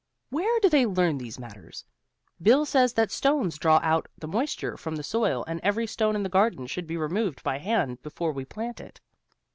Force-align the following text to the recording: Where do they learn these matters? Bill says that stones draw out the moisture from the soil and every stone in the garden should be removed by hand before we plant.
Where 0.31 0.59
do 0.61 0.67
they 0.67 0.87
learn 0.87 1.19
these 1.19 1.37
matters? 1.37 1.85
Bill 2.41 2.65
says 2.65 2.93
that 2.93 3.11
stones 3.11 3.59
draw 3.59 3.79
out 3.83 4.07
the 4.17 4.27
moisture 4.27 4.75
from 4.75 4.95
the 4.95 5.03
soil 5.03 5.43
and 5.47 5.59
every 5.61 5.85
stone 5.85 6.15
in 6.15 6.23
the 6.23 6.27
garden 6.27 6.65
should 6.65 6.87
be 6.87 6.97
removed 6.97 7.43
by 7.43 7.59
hand 7.59 8.01
before 8.01 8.31
we 8.31 8.43
plant. 8.43 8.99